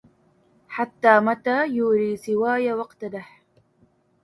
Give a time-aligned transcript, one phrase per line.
[0.67, 3.41] حتى متى يوري سواي وأقتدح